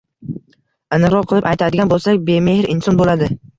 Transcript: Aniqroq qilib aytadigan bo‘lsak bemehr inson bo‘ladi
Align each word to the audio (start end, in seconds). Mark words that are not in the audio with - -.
Aniqroq 0.97 1.29
qilib 1.33 1.49
aytadigan 1.51 1.93
bo‘lsak 1.93 2.27
bemehr 2.33 2.73
inson 2.79 3.01
bo‘ladi 3.05 3.33